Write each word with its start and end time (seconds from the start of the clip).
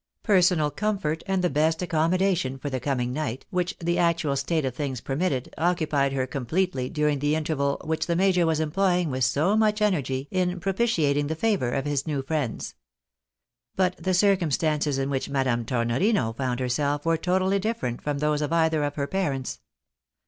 Personal 0.23 0.71
comfort 0.71 1.21
and 1.27 1.43
the 1.43 1.49
best 1.51 1.83
accommodation 1.83 2.57
for 2.57 2.71
the 2.71 2.79
coming 2.79 3.13
night, 3.13 3.45
which 3.51 3.77
the 3.77 3.99
actual 3.99 4.35
state 4.35 4.65
of 4.65 4.73
things 4.73 4.99
permitted, 4.99 5.53
occupied 5.59 6.11
her 6.11 6.25
;''impletely 6.25 6.91
during 6.91 7.19
the 7.19 7.35
inter 7.35 7.53
TT 7.53 7.57
S22 7.57 7.57
THE 7.57 7.63
BAENABYS 7.63 7.79
IN 7.79 7.83
AMEEICA. 7.83 7.85
val 7.85 7.87
wliicli 7.87 8.05
the 8.07 8.15
major 8.15 8.45
was 8.47 8.59
employing 8.59 9.11
with 9.11 9.23
so 9.23 9.55
much 9.55 9.79
energy 9.79 10.27
in 10.31 10.59
pro 10.59 10.73
pitiating 10.73 11.27
the 11.27 11.35
favour 11.35 11.69
of 11.69 11.85
his 11.85 12.07
new 12.07 12.23
friends. 12.23 12.73
But 13.75 13.95
the 13.97 14.15
circumstances 14.15 14.97
in 14.97 15.11
which 15.11 15.29
Madame 15.29 15.65
Tornorino 15.65 16.35
found 16.35 16.59
herself 16.59 17.05
were 17.05 17.15
totally 17.17 17.59
different 17.59 18.01
from 18.01 18.17
those 18.17 18.41
of 18.41 18.51
either 18.51 18.83
of 18.83 18.95
her 18.95 19.05
parents. 19.05 19.59